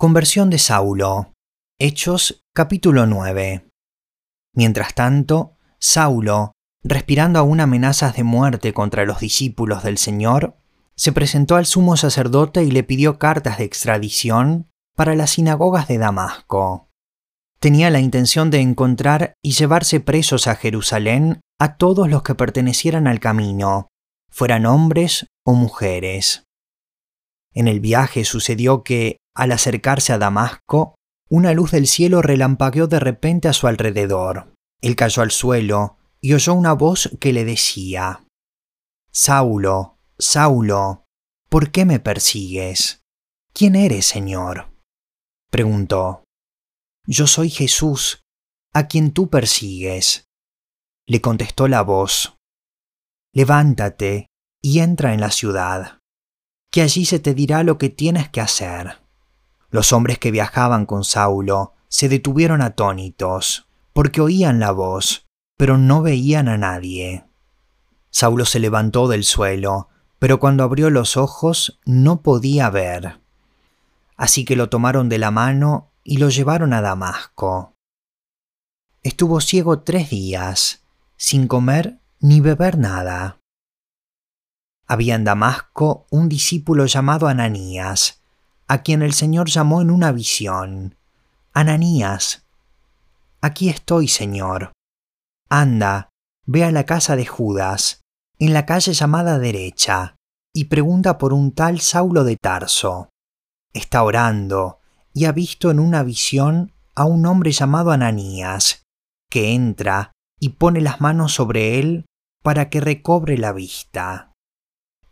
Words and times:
Conversión 0.00 0.48
de 0.48 0.56
Saulo. 0.56 1.34
Hechos 1.78 2.42
capítulo 2.54 3.04
9. 3.04 3.68
Mientras 4.54 4.94
tanto, 4.94 5.58
Saulo, 5.78 6.52
respirando 6.82 7.38
aún 7.38 7.60
amenazas 7.60 8.16
de 8.16 8.24
muerte 8.24 8.72
contra 8.72 9.04
los 9.04 9.20
discípulos 9.20 9.82
del 9.82 9.98
Señor, 9.98 10.56
se 10.96 11.12
presentó 11.12 11.56
al 11.56 11.66
sumo 11.66 11.98
sacerdote 11.98 12.64
y 12.64 12.70
le 12.70 12.82
pidió 12.82 13.18
cartas 13.18 13.58
de 13.58 13.64
extradición 13.64 14.70
para 14.96 15.14
las 15.14 15.32
sinagogas 15.32 15.86
de 15.86 15.98
Damasco. 15.98 16.88
Tenía 17.58 17.90
la 17.90 18.00
intención 18.00 18.50
de 18.50 18.60
encontrar 18.60 19.34
y 19.42 19.52
llevarse 19.52 20.00
presos 20.00 20.46
a 20.46 20.56
Jerusalén 20.56 21.42
a 21.58 21.76
todos 21.76 22.08
los 22.08 22.22
que 22.22 22.34
pertenecieran 22.34 23.06
al 23.06 23.20
camino, 23.20 23.88
fueran 24.30 24.64
hombres 24.64 25.26
o 25.44 25.52
mujeres. 25.52 26.44
En 27.52 27.68
el 27.68 27.80
viaje 27.80 28.24
sucedió 28.24 28.82
que, 28.82 29.19
al 29.34 29.52
acercarse 29.52 30.12
a 30.12 30.18
Damasco, 30.18 30.94
una 31.28 31.52
luz 31.52 31.70
del 31.70 31.86
cielo 31.86 32.22
relampagueó 32.22 32.86
de 32.86 33.00
repente 33.00 33.48
a 33.48 33.52
su 33.52 33.66
alrededor. 33.66 34.52
Él 34.80 34.96
cayó 34.96 35.22
al 35.22 35.30
suelo 35.30 35.98
y 36.20 36.34
oyó 36.34 36.54
una 36.54 36.72
voz 36.72 37.10
que 37.20 37.32
le 37.32 37.44
decía, 37.44 38.24
Saulo, 39.12 39.98
Saulo, 40.18 41.04
¿por 41.48 41.70
qué 41.70 41.84
me 41.84 42.00
persigues? 42.00 43.02
¿Quién 43.52 43.74
eres, 43.74 44.06
Señor? 44.06 44.70
Preguntó. 45.50 46.24
Yo 47.06 47.26
soy 47.26 47.50
Jesús, 47.50 48.22
a 48.72 48.86
quien 48.86 49.12
tú 49.12 49.30
persigues. 49.30 50.28
Le 51.06 51.20
contestó 51.20 51.66
la 51.66 51.82
voz. 51.82 52.36
Levántate 53.32 54.26
y 54.62 54.80
entra 54.80 55.14
en 55.14 55.20
la 55.20 55.30
ciudad, 55.30 55.98
que 56.70 56.82
allí 56.82 57.04
se 57.04 57.18
te 57.18 57.34
dirá 57.34 57.62
lo 57.62 57.78
que 57.78 57.88
tienes 57.88 58.28
que 58.28 58.40
hacer. 58.40 58.99
Los 59.70 59.92
hombres 59.92 60.18
que 60.18 60.30
viajaban 60.30 60.86
con 60.86 61.04
Saulo 61.04 61.74
se 61.88 62.08
detuvieron 62.08 62.62
atónitos, 62.62 63.66
porque 63.92 64.20
oían 64.20 64.60
la 64.60 64.72
voz, 64.72 65.26
pero 65.56 65.78
no 65.78 66.02
veían 66.02 66.48
a 66.48 66.58
nadie. 66.58 67.24
Saulo 68.10 68.44
se 68.44 68.58
levantó 68.58 69.08
del 69.08 69.24
suelo, 69.24 69.88
pero 70.18 70.40
cuando 70.40 70.64
abrió 70.64 70.90
los 70.90 71.16
ojos 71.16 71.80
no 71.84 72.22
podía 72.22 72.68
ver. 72.70 73.20
Así 74.16 74.44
que 74.44 74.56
lo 74.56 74.68
tomaron 74.68 75.08
de 75.08 75.18
la 75.18 75.30
mano 75.30 75.92
y 76.04 76.18
lo 76.18 76.28
llevaron 76.28 76.72
a 76.72 76.80
Damasco. 76.80 77.74
Estuvo 79.02 79.40
ciego 79.40 79.80
tres 79.80 80.10
días, 80.10 80.84
sin 81.16 81.46
comer 81.46 82.00
ni 82.18 82.40
beber 82.40 82.76
nada. 82.76 83.38
Había 84.86 85.14
en 85.14 85.24
Damasco 85.24 86.06
un 86.10 86.28
discípulo 86.28 86.84
llamado 86.86 87.28
Ananías, 87.28 88.19
a 88.70 88.84
quien 88.84 89.02
el 89.02 89.14
Señor 89.14 89.48
llamó 89.48 89.82
en 89.82 89.90
una 89.90 90.12
visión. 90.12 90.94
Ananías. 91.52 92.46
Aquí 93.40 93.68
estoy, 93.68 94.06
Señor. 94.06 94.70
Anda, 95.48 96.10
ve 96.46 96.62
a 96.62 96.70
la 96.70 96.86
casa 96.86 97.16
de 97.16 97.26
Judas, 97.26 98.00
en 98.38 98.52
la 98.52 98.66
calle 98.66 98.92
llamada 98.92 99.40
derecha, 99.40 100.14
y 100.54 100.66
pregunta 100.66 101.18
por 101.18 101.32
un 101.32 101.50
tal 101.50 101.80
Saulo 101.80 102.22
de 102.22 102.36
Tarso. 102.36 103.08
Está 103.72 104.04
orando 104.04 104.78
y 105.12 105.24
ha 105.24 105.32
visto 105.32 105.72
en 105.72 105.80
una 105.80 106.04
visión 106.04 106.72
a 106.94 107.06
un 107.06 107.26
hombre 107.26 107.50
llamado 107.50 107.90
Ananías, 107.90 108.84
que 109.28 109.52
entra 109.52 110.12
y 110.38 110.50
pone 110.50 110.80
las 110.80 111.00
manos 111.00 111.34
sobre 111.34 111.80
él 111.80 112.06
para 112.40 112.70
que 112.70 112.80
recobre 112.80 113.36
la 113.36 113.52
vista. 113.52 114.30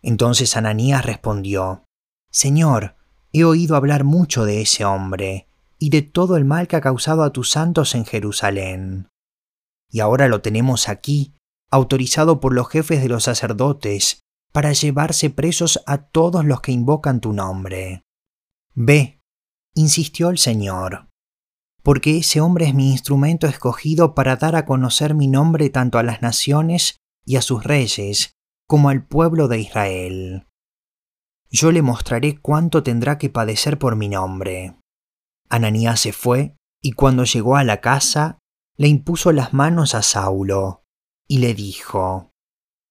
Entonces 0.01 0.57
Ananías 0.57 1.05
respondió, 1.05 1.83
Señor, 2.31 2.98
He 3.33 3.45
oído 3.45 3.77
hablar 3.77 4.05
mucho 4.05 4.45
de 4.45 4.63
ese 4.63 4.85
hombre 4.85 5.49
y 5.79 5.91
de 5.91 6.03
todo 6.03 6.37
el 6.37 6.45
mal 6.45 6.67
que 6.67 6.77
ha 6.77 6.81
causado 6.81 7.23
a 7.23 7.33
tus 7.33 7.51
santos 7.51 7.95
en 7.95 8.05
Jerusalén. 8.05 9.09
Y 9.91 10.01
ahora 10.01 10.29
lo 10.29 10.41
tenemos 10.41 10.89
aquí, 10.89 11.35
autorizado 11.71 12.41
por 12.41 12.55
los 12.55 12.69
jefes 12.69 13.03
de 13.03 13.09
los 13.09 13.25
sacerdotes, 13.25 14.23
para 14.53 14.73
llevarse 14.73 15.31
presos 15.31 15.83
a 15.87 15.99
todos 15.99 16.45
los 16.45 16.63
que 16.63 16.73
invocan 16.73 17.21
tu 17.21 17.33
nombre. 17.33 18.03
Ve, 18.75 19.21
insistió 19.75 20.31
el 20.31 20.39
Señor, 20.39 21.09
porque 21.83 22.19
ese 22.19 22.41
hombre 22.41 22.67
es 22.67 22.75
mi 22.75 22.91
instrumento 22.91 23.47
escogido 23.47 24.15
para 24.15 24.37
dar 24.37 24.57
a 24.57 24.65
conocer 24.65 25.15
mi 25.15 25.29
nombre 25.29 25.69
tanto 25.69 25.99
a 25.99 26.03
las 26.03 26.23
naciones 26.23 26.97
y 27.27 27.37
a 27.37 27.43
sus 27.43 27.63
reyes, 27.63 28.33
como 28.67 28.89
al 28.89 29.07
pueblo 29.07 29.49
de 29.49 29.61
Israel 29.61 30.48
yo 31.51 31.73
le 31.73 31.83
mostraré 31.83 32.39
cuánto 32.39 32.83
tendrá 32.83 33.19
que 33.19 33.31
padecer 33.31 33.79
por 33.79 33.97
mi 33.97 34.09
nombre. 34.09 34.77
Ananías 35.49 36.01
se 36.01 36.13
fue, 36.13 36.57
y 36.83 36.93
cuando 36.93 37.25
llegó 37.25 37.57
a 37.57 37.65
la 37.65 37.81
casa, 37.81 38.39
le 38.77 38.89
impuso 38.89 39.33
las 39.33 39.55
manos 39.55 39.95
a 39.95 40.03
Saulo, 40.03 40.83
y 41.27 41.39
le 41.39 41.55
dijo, 41.55 42.31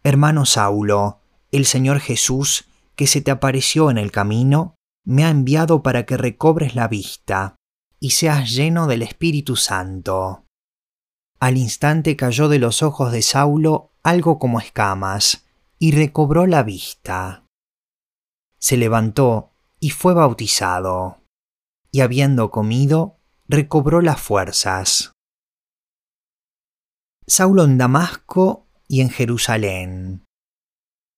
Hermano 0.04 0.46
Saulo, 0.46 1.22
el 1.52 1.66
Señor 1.66 2.00
Jesús, 2.00 2.66
que 2.96 3.08
se 3.08 3.22
te 3.22 3.32
apareció 3.32 3.92
en 3.92 3.98
el 3.98 4.12
camino, 4.12 4.76
me 5.06 5.24
ha 5.24 5.30
enviado 5.30 5.84
para 5.84 6.06
que 6.06 6.18
recobres 6.18 6.76
la 6.76 6.88
vista, 6.88 7.56
y 8.00 8.12
seas 8.12 8.52
lleno 8.52 8.88
del 8.88 9.04
Espíritu 9.04 9.56
Santo. 9.56 10.46
Al 11.40 11.58
instante 11.58 12.16
cayó 12.16 12.50
de 12.50 12.60
los 12.60 12.82
ojos 12.82 13.12
de 13.12 13.22
Saulo 13.22 13.92
algo 14.02 14.40
como 14.40 14.60
escamas, 14.60 15.46
y 15.80 15.92
recobró 15.92 16.48
la 16.48 16.64
vista 16.64 17.47
se 18.60 18.78
levantó 18.78 19.52
y 19.80 19.92
fue 19.92 20.14
bautizado, 20.14 21.22
y 21.92 22.02
habiendo 22.02 22.52
comido, 22.52 23.20
recobró 23.48 24.02
las 24.02 24.20
fuerzas. 24.20 25.12
Saulo 27.26 27.64
en 27.66 27.78
Damasco 27.78 28.68
y 28.88 29.02
en 29.02 29.10
Jerusalén. 29.10 30.26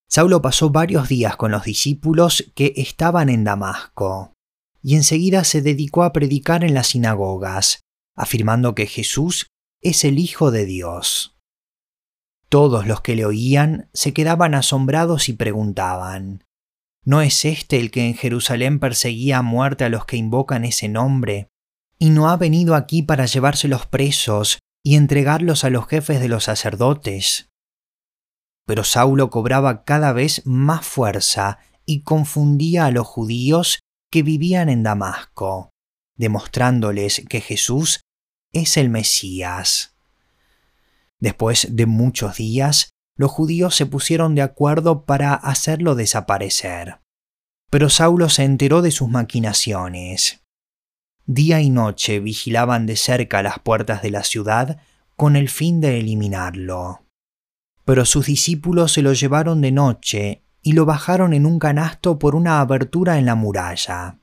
Saulo 0.09 0.41
pasó 0.41 0.71
varios 0.71 1.07
días 1.07 1.37
con 1.37 1.51
los 1.51 1.63
discípulos 1.63 2.51
que 2.55 2.73
estaban 2.77 3.29
en 3.29 3.43
Damasco, 3.43 4.33
y 4.81 4.95
enseguida 4.95 5.43
se 5.43 5.61
dedicó 5.61 6.03
a 6.03 6.13
predicar 6.13 6.63
en 6.63 6.73
las 6.73 6.87
sinagogas, 6.87 7.81
afirmando 8.15 8.73
que 8.73 8.87
Jesús 8.87 9.47
es 9.81 10.03
el 10.03 10.19
Hijo 10.19 10.51
de 10.51 10.65
Dios. 10.65 11.37
Todos 12.49 12.87
los 12.87 13.01
que 13.01 13.15
le 13.15 13.25
oían 13.25 13.89
se 13.93 14.13
quedaban 14.13 14.55
asombrados 14.55 15.29
y 15.29 15.33
preguntaban, 15.33 16.43
¿No 17.05 17.21
es 17.21 17.45
este 17.45 17.79
el 17.79 17.91
que 17.91 18.05
en 18.05 18.13
Jerusalén 18.13 18.79
perseguía 18.79 19.39
a 19.39 19.41
muerte 19.41 19.85
a 19.85 19.89
los 19.89 20.05
que 20.05 20.17
invocan 20.17 20.65
ese 20.65 20.89
nombre? 20.89 21.49
¿Y 21.97 22.09
no 22.09 22.29
ha 22.29 22.37
venido 22.37 22.75
aquí 22.75 23.03
para 23.03 23.25
llevárselos 23.25 23.85
presos 23.85 24.59
y 24.83 24.95
entregarlos 24.95 25.63
a 25.63 25.69
los 25.69 25.87
jefes 25.87 26.19
de 26.19 26.27
los 26.27 26.45
sacerdotes? 26.45 27.49
Pero 28.65 28.83
Saulo 28.83 29.29
cobraba 29.29 29.83
cada 29.83 30.13
vez 30.13 30.41
más 30.45 30.85
fuerza 30.85 31.59
y 31.85 32.03
confundía 32.03 32.85
a 32.85 32.91
los 32.91 33.07
judíos 33.07 33.79
que 34.11 34.23
vivían 34.23 34.69
en 34.69 34.83
Damasco, 34.83 35.71
demostrándoles 36.15 37.23
que 37.29 37.41
Jesús 37.41 38.01
es 38.51 38.77
el 38.77 38.89
Mesías. 38.89 39.95
Después 41.19 41.67
de 41.71 41.85
muchos 41.85 42.37
días, 42.37 42.91
los 43.19 43.31
judíos 43.31 43.75
se 43.75 43.85
pusieron 43.85 44.33
de 44.33 44.41
acuerdo 44.41 45.03
para 45.03 45.33
hacerlo 45.33 45.95
desaparecer. 45.95 46.99
Pero 47.69 47.89
Saulo 47.89 48.29
se 48.29 48.45
enteró 48.45 48.81
de 48.81 48.91
sus 48.91 49.09
maquinaciones. 49.09 50.41
Día 51.25 51.59
y 51.59 51.69
noche 51.69 52.21
vigilaban 52.21 52.85
de 52.85 52.95
cerca 52.95 53.43
las 53.43 53.59
puertas 53.59 54.01
de 54.01 54.11
la 54.11 54.23
ciudad 54.23 54.77
con 55.17 55.35
el 55.35 55.49
fin 55.49 55.81
de 55.81 55.99
eliminarlo. 55.99 57.03
Pero 57.83 58.05
sus 58.05 58.27
discípulos 58.27 58.93
se 58.93 59.01
lo 59.01 59.11
llevaron 59.11 59.59
de 59.59 59.73
noche 59.73 60.45
y 60.61 60.71
lo 60.71 60.85
bajaron 60.85 61.33
en 61.33 61.45
un 61.45 61.59
canasto 61.59 62.19
por 62.19 62.35
una 62.35 62.61
abertura 62.61 63.19
en 63.19 63.25
la 63.25 63.35
muralla. 63.35 64.19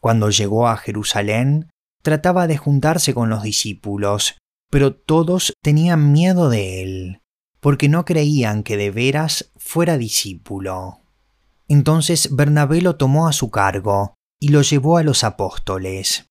Cuando 0.00 0.28
llegó 0.28 0.68
a 0.68 0.76
Jerusalén, 0.76 1.70
trataba 2.02 2.46
de 2.46 2.58
juntarse 2.58 3.14
con 3.14 3.30
los 3.30 3.42
discípulos, 3.42 4.36
pero 4.70 4.94
todos 4.94 5.54
tenían 5.62 6.12
miedo 6.12 6.50
de 6.50 6.82
él 6.82 7.22
porque 7.66 7.88
no 7.88 8.04
creían 8.04 8.62
que 8.62 8.76
de 8.76 8.92
veras 8.92 9.50
fuera 9.56 9.98
discípulo. 9.98 11.00
Entonces 11.66 12.28
Bernabé 12.36 12.80
lo 12.80 12.94
tomó 12.94 13.26
a 13.26 13.32
su 13.32 13.50
cargo 13.50 14.14
y 14.40 14.50
lo 14.50 14.62
llevó 14.62 14.98
a 14.98 15.02
los 15.02 15.24
apóstoles. 15.24 16.30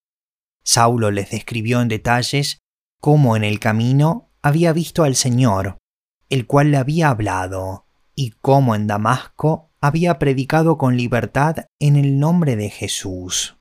Saulo 0.63 1.11
les 1.11 1.31
describió 1.31 1.81
en 1.81 1.89
detalles 1.89 2.59
cómo 3.01 3.35
en 3.35 3.43
el 3.43 3.59
camino 3.59 4.31
había 4.41 4.71
visto 4.71 5.03
al 5.03 5.17
Señor, 5.17 5.77
el 6.29 6.47
cual 6.47 6.71
le 6.71 6.77
había 6.77 7.09
hablado, 7.09 7.85
y 8.15 8.31
cómo 8.41 8.73
en 8.73 8.87
Damasco 8.87 9.73
había 9.81 10.17
predicado 10.19 10.77
con 10.77 10.95
libertad 10.95 11.65
en 11.81 11.97
el 11.97 12.17
nombre 12.17 12.55
de 12.55 12.69
Jesús. 12.69 13.57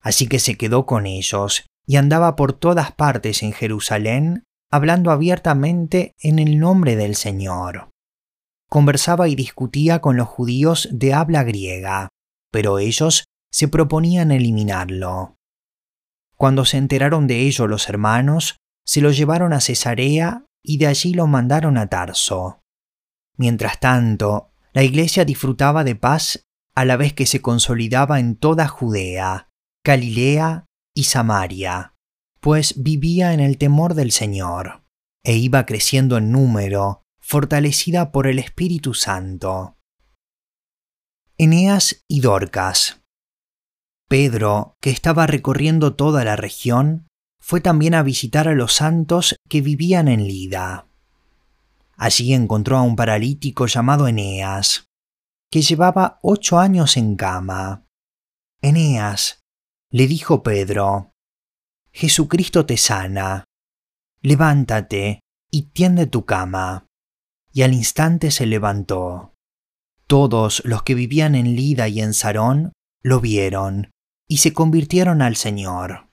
Así 0.00 0.28
que 0.28 0.38
se 0.38 0.56
quedó 0.56 0.86
con 0.86 1.06
ellos 1.06 1.66
y 1.84 1.96
andaba 1.96 2.36
por 2.36 2.52
todas 2.52 2.92
partes 2.92 3.42
en 3.42 3.52
Jerusalén 3.52 4.44
hablando 4.72 5.10
abiertamente 5.10 6.14
en 6.18 6.38
el 6.38 6.58
nombre 6.58 6.96
del 6.96 7.14
Señor. 7.14 7.90
Conversaba 8.70 9.28
y 9.28 9.34
discutía 9.34 10.00
con 10.00 10.16
los 10.16 10.26
judíos 10.26 10.88
de 10.90 11.12
habla 11.12 11.44
griega, 11.44 12.08
pero 12.50 12.78
ellos 12.78 13.24
se 13.52 13.68
proponían 13.68 14.32
eliminarlo. 14.32 15.36
Cuando 16.36 16.64
se 16.64 16.78
enteraron 16.78 17.26
de 17.26 17.40
ello 17.40 17.66
los 17.66 17.90
hermanos, 17.90 18.56
se 18.86 19.02
lo 19.02 19.10
llevaron 19.10 19.52
a 19.52 19.60
Cesarea 19.60 20.46
y 20.62 20.78
de 20.78 20.86
allí 20.86 21.12
lo 21.12 21.26
mandaron 21.26 21.76
a 21.76 21.88
Tarso. 21.88 22.62
Mientras 23.36 23.78
tanto, 23.78 24.52
la 24.72 24.82
iglesia 24.82 25.26
disfrutaba 25.26 25.84
de 25.84 25.96
paz 25.96 26.46
a 26.74 26.86
la 26.86 26.96
vez 26.96 27.12
que 27.12 27.26
se 27.26 27.42
consolidaba 27.42 28.20
en 28.20 28.36
toda 28.36 28.68
Judea, 28.68 29.50
Galilea 29.84 30.64
y 30.94 31.04
Samaria, 31.04 31.91
pues 32.42 32.82
vivía 32.82 33.32
en 33.34 33.40
el 33.40 33.56
temor 33.56 33.94
del 33.94 34.10
Señor, 34.10 34.82
e 35.24 35.36
iba 35.36 35.64
creciendo 35.64 36.16
en 36.18 36.32
número, 36.32 37.04
fortalecida 37.20 38.10
por 38.10 38.26
el 38.26 38.40
Espíritu 38.40 38.94
Santo. 38.94 39.76
Eneas 41.38 42.04
y 42.08 42.20
Dorcas. 42.20 43.00
Pedro, 44.08 44.76
que 44.80 44.90
estaba 44.90 45.28
recorriendo 45.28 45.94
toda 45.94 46.24
la 46.24 46.34
región, 46.34 47.06
fue 47.40 47.60
también 47.60 47.94
a 47.94 48.02
visitar 48.02 48.48
a 48.48 48.54
los 48.54 48.72
santos 48.72 49.36
que 49.48 49.60
vivían 49.60 50.08
en 50.08 50.26
Lida. 50.26 50.88
Allí 51.96 52.34
encontró 52.34 52.76
a 52.76 52.82
un 52.82 52.96
paralítico 52.96 53.66
llamado 53.66 54.08
Eneas, 54.08 54.86
que 55.48 55.62
llevaba 55.62 56.18
ocho 56.22 56.58
años 56.58 56.96
en 56.96 57.14
cama. 57.14 57.86
Eneas, 58.60 59.42
le 59.92 60.08
dijo 60.08 60.42
Pedro, 60.42 61.11
Jesucristo 61.92 62.64
te 62.64 62.76
sana. 62.76 63.44
Levántate 64.22 65.20
y 65.50 65.62
tiende 65.72 66.06
tu 66.06 66.24
cama. 66.24 66.86
Y 67.52 67.62
al 67.62 67.74
instante 67.74 68.30
se 68.30 68.46
levantó. 68.46 69.34
Todos 70.06 70.62
los 70.64 70.82
que 70.82 70.94
vivían 70.94 71.34
en 71.34 71.54
Lida 71.54 71.88
y 71.88 72.00
en 72.00 72.14
Sarón 72.14 72.72
lo 73.02 73.20
vieron 73.20 73.90
y 74.26 74.38
se 74.38 74.52
convirtieron 74.54 75.20
al 75.20 75.36
Señor. 75.36 76.08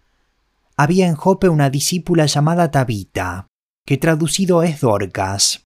Había 0.76 1.08
en 1.08 1.16
Jope 1.16 1.48
una 1.50 1.70
discípula 1.70 2.26
llamada 2.26 2.72
Tabita, 2.72 3.48
que 3.86 3.98
traducido 3.98 4.64
es 4.64 4.82
Dorcas. 4.82 5.64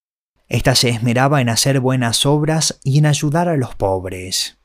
Esta 0.48 0.74
se 0.74 0.90
esmeraba 0.90 1.40
en 1.40 1.48
hacer 1.48 1.80
buenas 1.80 2.26
obras 2.26 2.78
y 2.84 2.98
en 2.98 3.06
ayudar 3.06 3.48
a 3.48 3.56
los 3.56 3.74
pobres. 3.74 4.58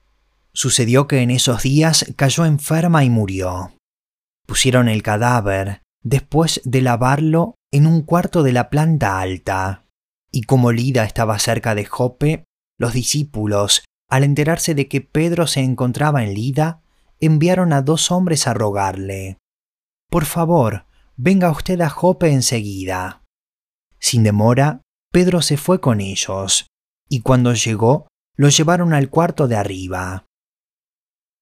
Sucedió 0.53 1.07
que 1.07 1.21
en 1.21 1.31
esos 1.31 1.63
días 1.63 2.05
cayó 2.15 2.45
enferma 2.45 3.03
y 3.03 3.09
murió. 3.09 3.73
Pusieron 4.49 4.89
el 4.89 5.03
cadáver, 5.03 5.83
después 6.01 6.59
de 6.65 6.81
lavarlo, 6.81 7.53
en 7.71 7.85
un 7.85 8.01
cuarto 8.01 8.41
de 8.41 8.51
la 8.51 8.71
planta 8.71 9.19
alta. 9.19 9.85
Y 10.31 10.41
como 10.41 10.71
Lida 10.71 11.03
estaba 11.03 11.37
cerca 11.37 11.75
de 11.75 11.85
Jope, 11.85 12.45
los 12.79 12.93
discípulos, 12.93 13.83
al 14.09 14.23
enterarse 14.23 14.73
de 14.73 14.87
que 14.87 15.01
Pedro 15.01 15.45
se 15.45 15.59
encontraba 15.59 16.23
en 16.23 16.33
Lida, 16.33 16.81
enviaron 17.19 17.73
a 17.73 17.83
dos 17.83 18.09
hombres 18.09 18.47
a 18.47 18.55
rogarle, 18.55 19.37
Por 20.09 20.25
favor, 20.25 20.87
venga 21.15 21.51
usted 21.51 21.79
a 21.81 21.89
Jope 21.89 22.31
enseguida. 22.31 23.21
Sin 23.99 24.23
demora, 24.23 24.81
Pedro 25.11 25.43
se 25.43 25.57
fue 25.57 25.79
con 25.79 26.01
ellos, 26.01 26.65
y 27.07 27.19
cuando 27.19 27.53
llegó, 27.53 28.07
lo 28.35 28.49
llevaron 28.49 28.93
al 28.93 29.11
cuarto 29.11 29.47
de 29.47 29.57
arriba. 29.57 30.25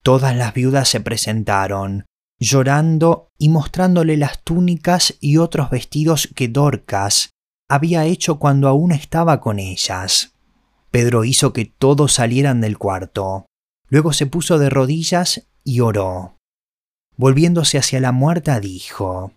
Todas 0.03 0.35
las 0.35 0.53
viudas 0.53 0.89
se 0.89 0.99
presentaron, 0.99 2.05
llorando 2.39 3.29
y 3.37 3.49
mostrándole 3.49 4.17
las 4.17 4.43
túnicas 4.43 5.15
y 5.19 5.37
otros 5.37 5.69
vestidos 5.69 6.29
que 6.35 6.47
Dorcas 6.47 7.31
había 7.69 8.05
hecho 8.05 8.39
cuando 8.39 8.67
aún 8.67 8.91
estaba 8.91 9.41
con 9.41 9.59
ellas. 9.59 10.33
Pedro 10.91 11.25
hizo 11.25 11.53
que 11.53 11.65
todos 11.65 12.13
salieran 12.13 12.61
del 12.61 12.77
cuarto. 12.77 13.45
Luego 13.89 14.13
se 14.13 14.25
puso 14.25 14.57
de 14.57 14.69
rodillas 14.69 15.47
y 15.63 15.81
oró. 15.81 16.37
Volviéndose 17.17 17.77
hacia 17.77 17.99
la 17.99 18.11
muerta 18.11 18.59
dijo, 18.59 19.33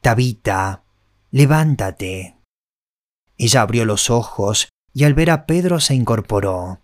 Tabita, 0.00 0.84
levántate. 1.30 2.36
Ella 3.38 3.60
abrió 3.62 3.84
los 3.84 4.10
ojos 4.10 4.68
y 4.92 5.04
al 5.04 5.14
ver 5.14 5.30
a 5.30 5.46
Pedro 5.46 5.78
se 5.80 5.94
incorporó. 5.94 6.80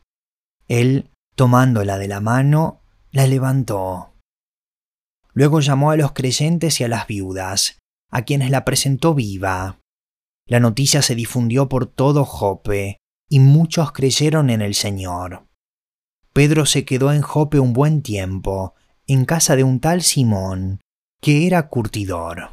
Él, 0.68 1.10
tomándola 1.34 1.98
de 1.98 2.08
la 2.08 2.20
mano, 2.20 2.82
la 3.10 3.26
levantó. 3.26 4.11
Luego 5.34 5.60
llamó 5.60 5.90
a 5.90 5.96
los 5.96 6.12
creyentes 6.12 6.80
y 6.80 6.84
a 6.84 6.88
las 6.88 7.06
viudas, 7.06 7.78
a 8.10 8.22
quienes 8.22 8.50
la 8.50 8.64
presentó 8.64 9.14
viva. 9.14 9.78
La 10.46 10.60
noticia 10.60 11.02
se 11.02 11.14
difundió 11.14 11.68
por 11.68 11.86
todo 11.86 12.24
Jope, 12.24 12.98
y 13.28 13.38
muchos 13.40 13.92
creyeron 13.92 14.50
en 14.50 14.60
el 14.60 14.74
Señor. 14.74 15.46
Pedro 16.32 16.66
se 16.66 16.84
quedó 16.84 17.12
en 17.12 17.22
Jope 17.22 17.58
un 17.58 17.72
buen 17.72 18.02
tiempo, 18.02 18.74
en 19.06 19.24
casa 19.24 19.56
de 19.56 19.64
un 19.64 19.80
tal 19.80 20.02
Simón, 20.02 20.80
que 21.20 21.46
era 21.46 21.68
curtidor. 21.68 22.50